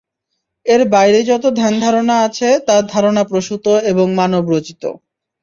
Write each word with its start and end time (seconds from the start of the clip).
এর 0.65 0.81
বাইরে 0.91 1.19
যত 1.29 1.43
ধ্যান-ধারণা 1.59 2.15
আছে 2.27 2.49
তা 2.67 2.75
ধারণাপ্রসূত 2.93 3.65
এবং 3.91 4.07
মানব 4.19 4.43
রচিত। 4.53 4.83